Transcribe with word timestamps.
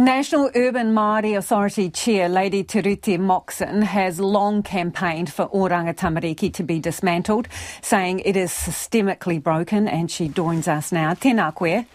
National 0.00 0.50
Urban 0.56 0.92
Māori 0.92 1.38
Authority 1.38 1.88
Chair 1.88 2.28
Lady 2.28 2.64
Tureiti 2.64 3.16
Moxon 3.16 3.82
has 3.82 4.18
long 4.18 4.60
campaigned 4.60 5.32
for 5.32 5.46
Oranga 5.50 5.94
Tamariki 5.94 6.52
to 6.54 6.64
be 6.64 6.80
dismantled, 6.80 7.46
saying 7.80 8.18
it 8.18 8.36
is 8.36 8.50
systemically 8.50 9.40
broken, 9.40 9.86
and 9.86 10.10
she 10.10 10.26
joins 10.26 10.66
us 10.66 10.90
now. 10.90 11.14
Tēnā 11.14 11.54
koe. 11.54 11.86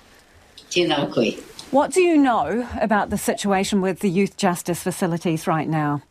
Tēnā 0.70 1.12
koe. 1.14 1.32
What 1.72 1.92
do 1.92 2.02
you 2.02 2.18
know 2.18 2.66
about 2.80 3.10
the 3.10 3.18
situation 3.18 3.82
with 3.82 4.00
the 4.00 4.10
youth 4.10 4.38
justice 4.38 4.82
facilities 4.82 5.46
right 5.46 5.68
now? 5.68 6.02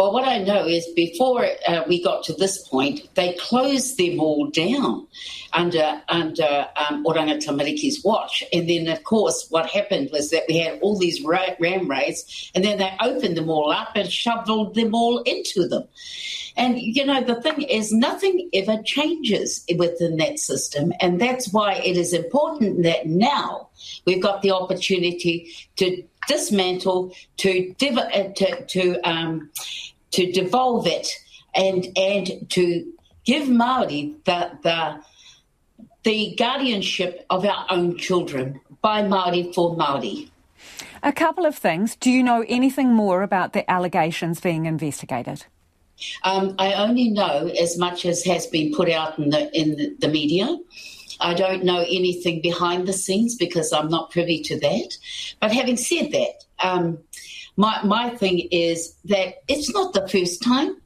Well, 0.00 0.14
what 0.14 0.26
I 0.26 0.38
know 0.38 0.66
is 0.66 0.88
before 0.96 1.46
uh, 1.68 1.82
we 1.86 2.02
got 2.02 2.24
to 2.24 2.32
this 2.32 2.66
point, 2.66 3.14
they 3.16 3.34
closed 3.34 3.98
them 3.98 4.18
all 4.18 4.46
down 4.46 5.06
under 5.52 6.00
under 6.08 6.68
um, 6.74 7.04
Oranga 7.04 7.38
Tamariki's 7.38 8.02
watch. 8.02 8.42
And 8.50 8.66
then, 8.66 8.88
of 8.88 9.04
course, 9.04 9.48
what 9.50 9.68
happened 9.68 10.08
was 10.10 10.30
that 10.30 10.44
we 10.48 10.56
had 10.56 10.80
all 10.80 10.98
these 10.98 11.22
ra- 11.22 11.54
ram 11.60 11.86
raids, 11.86 12.50
and 12.54 12.64
then 12.64 12.78
they 12.78 12.90
opened 12.98 13.36
them 13.36 13.50
all 13.50 13.70
up 13.70 13.90
and 13.94 14.10
shoveled 14.10 14.74
them 14.74 14.94
all 14.94 15.18
into 15.18 15.68
them. 15.68 15.84
And, 16.56 16.78
you 16.80 17.04
know, 17.04 17.22
the 17.22 17.40
thing 17.42 17.60
is, 17.60 17.92
nothing 17.92 18.48
ever 18.54 18.82
changes 18.82 19.66
within 19.76 20.16
that 20.16 20.38
system. 20.38 20.94
And 21.00 21.20
that's 21.20 21.52
why 21.52 21.74
it 21.74 21.98
is 21.98 22.14
important 22.14 22.84
that 22.84 23.06
now 23.06 23.68
we've 24.06 24.22
got 24.22 24.40
the 24.40 24.52
opportunity 24.52 25.52
to 25.76 26.02
dismantle, 26.26 27.14
to, 27.38 27.74
div- 27.78 27.98
uh, 27.98 28.28
to, 28.36 28.64
to, 28.66 29.00
um, 29.08 29.50
to 30.12 30.30
devolve 30.32 30.86
it, 30.86 31.08
and, 31.54 31.86
and 31.96 32.50
to 32.50 32.92
give 33.24 33.48
Māori 33.48 34.14
the, 34.24 34.50
the, 34.62 35.02
the 36.04 36.34
guardianship 36.36 37.26
of 37.30 37.44
our 37.44 37.66
own 37.70 37.96
children 37.96 38.60
by 38.82 39.02
Māori 39.02 39.54
for 39.54 39.76
Māori. 39.76 40.30
A 41.02 41.12
couple 41.12 41.46
of 41.46 41.56
things. 41.56 41.96
Do 41.96 42.10
you 42.10 42.22
know 42.22 42.44
anything 42.48 42.92
more 42.92 43.22
about 43.22 43.52
the 43.52 43.68
allegations 43.70 44.40
being 44.40 44.66
investigated? 44.66 45.46
Um, 46.24 46.54
I 46.58 46.74
only 46.74 47.08
know 47.08 47.50
as 47.60 47.78
much 47.78 48.04
as 48.04 48.24
has 48.24 48.46
been 48.46 48.72
put 48.72 48.90
out 48.90 49.18
in 49.18 49.30
the 49.30 49.50
in 49.58 49.96
the 49.98 50.08
media. 50.08 50.58
I 51.20 51.34
don't 51.34 51.64
know 51.64 51.80
anything 51.80 52.40
behind 52.40 52.86
the 52.86 52.92
scenes 52.92 53.36
because 53.36 53.72
I'm 53.72 53.88
not 53.88 54.10
privy 54.10 54.40
to 54.42 54.58
that. 54.60 54.96
But 55.40 55.52
having 55.52 55.76
said 55.76 56.12
that, 56.12 56.44
um, 56.58 56.98
my 57.56 57.82
my 57.84 58.10
thing 58.10 58.48
is 58.50 58.94
that 59.04 59.42
it's 59.48 59.70
not 59.72 59.92
the 59.92 60.08
first 60.08 60.42
time. 60.42 60.76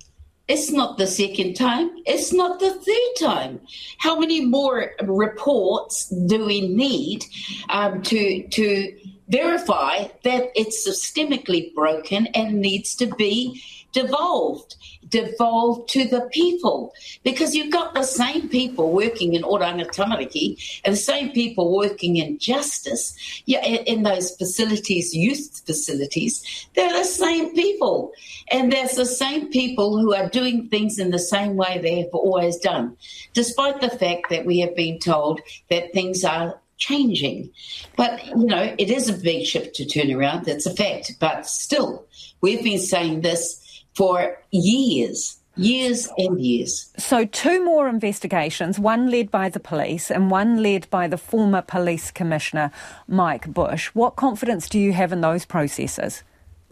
It's 0.46 0.70
not 0.70 0.98
the 0.98 1.06
second 1.06 1.54
time. 1.54 1.90
It's 2.04 2.30
not 2.32 2.60
the 2.60 2.70
third 2.70 3.28
time. 3.28 3.60
How 3.96 4.18
many 4.18 4.44
more 4.44 4.90
reports 5.02 6.08
do 6.08 6.44
we 6.44 6.68
need 6.68 7.24
um, 7.70 8.02
to 8.02 8.46
to 8.48 8.98
verify 9.28 10.08
that 10.22 10.50
it's 10.54 10.86
systemically 10.86 11.74
broken 11.74 12.26
and 12.28 12.60
needs 12.60 12.94
to 12.96 13.06
be 13.06 13.62
devolved, 13.94 14.74
devolved 15.08 15.88
to 15.88 16.04
the 16.06 16.28
people. 16.32 16.92
Because 17.22 17.54
you've 17.54 17.72
got 17.72 17.94
the 17.94 18.02
same 18.02 18.48
people 18.48 18.92
working 18.92 19.34
in 19.34 19.42
Oranga 19.42 19.86
Tamariki 19.86 20.80
and 20.84 20.92
the 20.92 20.98
same 20.98 21.30
people 21.30 21.74
working 21.74 22.16
in 22.16 22.38
justice, 22.38 23.16
yeah, 23.46 23.64
in 23.64 24.02
those 24.02 24.36
facilities, 24.36 25.14
youth 25.14 25.62
facilities, 25.64 26.66
they're 26.74 26.92
the 26.92 27.04
same 27.04 27.54
people. 27.54 28.12
And 28.50 28.70
there's 28.70 28.96
the 28.96 29.06
same 29.06 29.48
people 29.48 29.98
who 29.98 30.12
are 30.12 30.28
doing 30.28 30.68
things 30.68 30.98
in 30.98 31.10
the 31.10 31.18
same 31.18 31.56
way 31.56 31.78
they 31.78 32.00
have 32.00 32.12
always 32.12 32.56
done, 32.58 32.96
despite 33.32 33.80
the 33.80 33.90
fact 33.90 34.28
that 34.30 34.44
we 34.44 34.58
have 34.58 34.74
been 34.76 34.98
told 34.98 35.40
that 35.70 35.92
things 35.92 36.24
are 36.24 36.60
changing. 36.76 37.50
But, 37.96 38.26
you 38.26 38.46
know, 38.46 38.74
it 38.78 38.90
is 38.90 39.08
a 39.08 39.12
big 39.12 39.46
ship 39.46 39.74
to 39.74 39.84
turn 39.84 40.12
around. 40.12 40.44
That's 40.44 40.66
a 40.66 40.74
fact. 40.74 41.12
But 41.20 41.46
still, 41.46 42.06
we've 42.40 42.62
been 42.62 42.78
saying 42.78 43.20
this 43.20 43.84
for 43.94 44.38
years. 44.50 45.38
Years 45.56 46.08
and 46.18 46.40
years. 46.40 46.90
So, 46.98 47.24
two 47.26 47.64
more 47.64 47.88
investigations, 47.88 48.76
one 48.76 49.08
led 49.08 49.30
by 49.30 49.48
the 49.48 49.60
police 49.60 50.10
and 50.10 50.28
one 50.28 50.60
led 50.60 50.90
by 50.90 51.06
the 51.06 51.16
former 51.16 51.62
police 51.62 52.10
commissioner, 52.10 52.72
Mike 53.06 53.54
Bush. 53.54 53.86
What 53.94 54.16
confidence 54.16 54.68
do 54.68 54.80
you 54.80 54.92
have 54.94 55.12
in 55.12 55.20
those 55.20 55.44
processes? 55.44 56.24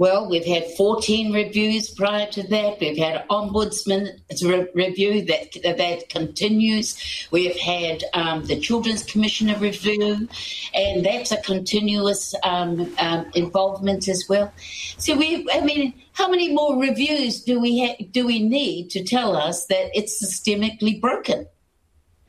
Well, 0.03 0.29
we've 0.29 0.45
had 0.45 0.67
14 0.77 1.33
reviews 1.33 1.89
prior 1.89 2.27
to 2.33 2.43
that. 2.49 2.81
We've 2.81 2.99
had 2.99 3.19
an 3.19 3.23
ombudsman 3.31 4.19
re- 4.43 4.67
review 4.75 5.25
that 5.27 5.53
that 5.63 6.09
continues. 6.09 7.29
We've 7.31 7.55
had 7.55 8.03
um, 8.13 8.45
the 8.47 8.59
Children's 8.59 9.05
Commissioner 9.05 9.57
review, 9.61 10.29
and 10.75 11.07
that's 11.07 11.31
a 11.31 11.37
continuous 11.37 12.35
um, 12.43 12.93
um, 12.99 13.31
involvement 13.37 14.09
as 14.09 14.25
well. 14.29 14.53
So 14.99 15.17
we, 15.17 15.47
I 15.53 15.61
mean, 15.61 15.95
how 16.15 16.29
many 16.29 16.53
more 16.53 16.81
reviews 16.81 17.41
do 17.45 17.61
we 17.61 17.87
ha- 17.87 18.05
do 18.11 18.27
we 18.27 18.43
need 18.43 18.91
to 18.91 19.05
tell 19.05 19.37
us 19.37 19.67
that 19.67 19.97
it's 19.97 20.21
systemically 20.21 21.01
broken? 21.01 21.47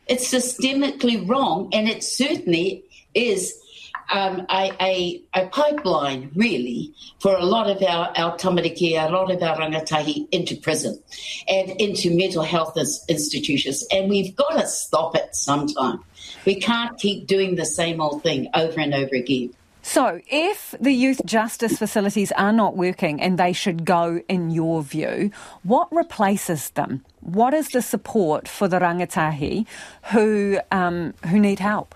It's 0.05 0.31
systemically 0.31 1.28
wrong, 1.28 1.72
and 1.73 1.90
it 1.90 2.03
certainly 2.03 2.84
is 3.16 3.62
um, 4.12 4.46
a, 4.50 4.72
a, 4.81 5.22
a, 5.34 5.47
pipeline, 5.47 6.31
really, 6.36 6.94
for 7.19 7.36
a 7.36 7.44
lot 7.44 7.69
of 7.69 7.81
our, 7.81 8.12
our 8.16 8.38
tamariki, 8.38 8.91
a 8.91 9.12
lot 9.12 9.31
of 9.31 9.41
our 9.41 9.58
rangatahi 9.58 10.28
into 10.31 10.56
prison 10.56 11.02
and 11.47 11.69
into 11.81 12.16
mental 12.16 12.44
health 12.44 12.78
institutions. 12.78 13.86
And 13.91 14.09
we've 14.09 14.36
got 14.36 14.59
to 14.59 14.68
stop 14.68 15.16
it 15.16 15.36
sometime. 15.36 16.00
We 16.46 16.59
can't 16.59 16.97
keep 17.00 17.28
doing 17.28 17.56
the 17.56 17.66
same 17.66 18.02
old 18.02 18.24
thing 18.24 18.50
over 18.53 18.80
and 18.80 18.94
over 18.94 19.16
again. 19.16 19.53
So, 19.86 20.22
if 20.28 20.74
the 20.80 20.94
youth 20.94 21.22
justice 21.25 21.78
facilities 21.78 22.31
are 22.31 22.53
not 22.53 22.78
working 22.78 23.22
and 23.22 23.38
they 23.38 23.52
should 23.52 23.84
go, 23.84 24.22
in 24.30 24.50
your 24.50 24.81
view, 24.81 25.30
what 25.64 25.91
replaces 25.91 26.70
them? 26.70 27.03
What 27.20 27.53
is 27.53 27.68
the 27.70 27.81
support 27.81 28.47
for 28.47 28.70
the 28.70 28.80
rangatahi 28.80 29.68
who 30.12 30.59
um, 30.72 31.14
who 31.28 31.38
need 31.38 31.59
help? 31.59 31.96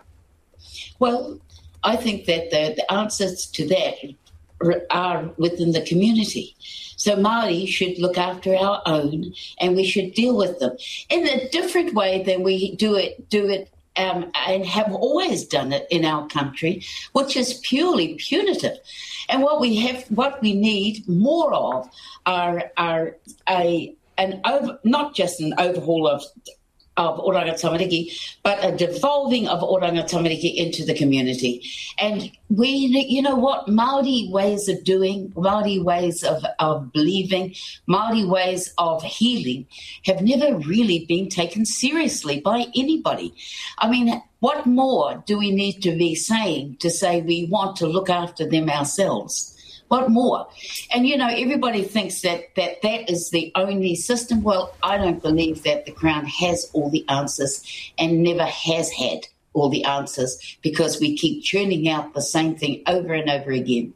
Well, 1.00 1.40
I 1.88 1.96
think 1.96 2.26
that 2.26 2.52
the, 2.52 2.74
the 2.76 2.92
answers 2.92 3.46
to 3.48 3.66
that 3.70 3.96
are 4.90 5.32
within 5.38 5.72
the 5.72 5.82
community. 5.82 6.56
So 6.98 7.16
Māori 7.16 7.66
should 7.68 7.98
look 7.98 8.18
after 8.18 8.56
our 8.56 8.82
own, 8.86 9.34
and 9.62 9.76
we 9.76 9.86
should 9.86 10.14
deal 10.14 10.36
with 10.36 10.60
them 10.60 10.76
in 11.10 11.26
a 11.28 11.48
different 11.50 11.94
way 11.94 12.24
than 12.24 12.44
we 12.44 12.76
do 12.76 12.96
it 12.96 13.30
do 13.30 13.48
it 13.48 13.70
um, 13.96 14.32
and 14.48 14.66
have 14.66 14.92
always 14.94 15.46
done 15.46 15.72
it 15.72 15.88
in 15.90 16.04
our 16.04 16.28
country, 16.28 16.84
which 17.14 17.38
is 17.38 17.62
purely 17.64 18.16
punitive. 18.16 18.78
And 19.30 19.42
what 19.42 19.62
we 19.62 19.78
have, 19.78 20.04
what 20.10 20.42
we 20.42 20.54
need 20.54 21.08
more 21.08 21.54
of, 21.54 21.90
are 22.26 22.72
are 22.76 23.16
a 23.48 23.96
an 24.18 24.42
over, 24.44 24.80
not 24.84 25.16
just 25.16 25.40
an 25.40 25.54
overhaul 25.58 26.08
of 26.08 26.24
of 26.98 27.20
Oranga 27.20 27.54
Tamariki, 27.54 28.12
but 28.44 28.64
a 28.64 28.76
devolving 28.76 29.48
of 29.48 29.62
Oranga 29.62 30.04
Tamariki 30.04 30.56
into 30.56 30.84
the 30.84 30.94
community. 30.94 31.64
And 32.00 32.32
we, 32.50 32.70
you 32.70 33.22
know 33.22 33.36
what, 33.36 33.68
Maori 33.68 34.28
ways 34.32 34.68
of 34.68 34.84
doing, 34.84 35.32
Maori 35.36 35.80
ways 35.80 36.24
of, 36.24 36.44
of 36.60 36.92
believing, 36.92 37.56
Maori 37.86 38.26
ways 38.26 38.74
of 38.78 39.04
healing 39.04 39.68
have 40.06 40.22
never 40.22 40.58
really 40.58 41.06
been 41.06 41.30
taken 41.30 41.66
seriously 41.66 42.40
by 42.40 42.66
anybody. 42.76 43.34
I 43.78 43.90
mean, 43.90 44.22
what 44.40 44.66
more 44.66 45.24
do 45.26 45.38
we 45.38 45.52
need 45.52 45.82
to 45.82 45.92
be 45.92 46.16
saying 46.16 46.78
to 46.80 46.90
say 46.90 47.22
we 47.22 47.46
want 47.46 47.76
to 47.78 47.88
look 47.88 48.10
after 48.10 48.48
them 48.48 48.70
ourselves? 48.70 49.57
What 49.88 50.10
more? 50.10 50.48
And 50.92 51.08
you 51.08 51.18
know, 51.18 51.28
everybody 51.28 51.84
thinks 51.84 52.22
that 52.22 52.56
that 52.56 52.82
that 52.82 53.10
is 53.10 53.30
the 53.32 53.52
only 53.56 53.96
system. 53.96 54.44
Well, 54.44 54.76
I 54.84 54.98
don't 54.98 55.22
believe 55.22 55.64
that 55.64 55.86
the 55.86 55.92
Crown 55.92 56.26
has 56.26 56.70
all 56.74 56.90
the 56.90 57.08
answers 57.10 57.64
and 57.98 58.22
never 58.22 58.46
has 58.46 58.92
had 58.92 59.28
all 59.54 59.70
the 59.70 59.84
answers 59.86 60.58
because 60.62 61.00
we 61.00 61.18
keep 61.18 61.44
churning 61.44 61.90
out 61.90 62.14
the 62.14 62.22
same 62.22 62.56
thing 62.56 62.84
over 62.86 63.14
and 63.14 63.30
over 63.30 63.52
again. 63.52 63.94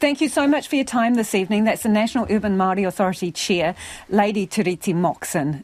Thank 0.00 0.20
you 0.20 0.28
so 0.28 0.46
much 0.46 0.68
for 0.68 0.76
your 0.76 0.84
time 0.84 1.14
this 1.14 1.34
evening. 1.34 1.64
That's 1.64 1.84
the 1.84 1.88
National 1.88 2.26
Urban 2.28 2.58
Māori 2.58 2.86
Authority 2.86 3.30
Chair, 3.30 3.76
Lady 4.08 4.46
Tureiti 4.46 4.94
Moxon. 4.94 5.62